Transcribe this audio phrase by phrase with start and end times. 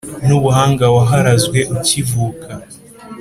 [0.25, 2.49] N'Ubuhanga waharazwe ukivuka